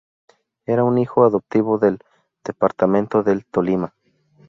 Era 0.65 0.83
un 0.83 0.97
hijo 0.97 1.23
adoptivo 1.25 1.77
del 1.77 1.99
departamento 2.43 3.21
del 3.21 3.45
Tolima. 3.45 3.93